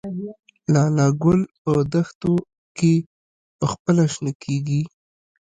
لاله 0.73 1.07
ګل 1.23 1.41
په 1.61 1.73
دښتو 1.93 2.33
کې 2.77 2.93
پخپله 3.59 4.05
شنه 4.13 4.31
کیږي؟ 4.43 4.81